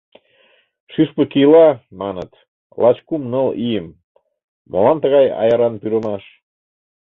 Шӱшпык 0.91 1.31
ила, 1.43 1.67
маныт, 1.99 2.31
лач 2.81 2.97
кум-ныл 3.07 3.47
ийым, 3.67 3.87
молан 4.71 4.97
тыгай 5.03 5.27
аяран 5.41 5.75
пӱрымаш? 5.81 6.23